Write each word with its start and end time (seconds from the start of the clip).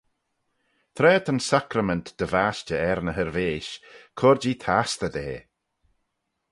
Tra 0.95 1.11
ta'n 1.25 1.39
sacrament 1.51 2.05
dy 2.17 2.25
vashtey 2.33 2.81
er 2.91 2.99
ny 3.03 3.13
hirveish, 3.17 3.73
cur-jee 4.19 4.59
tastey 4.63 5.11
da. 5.15 5.29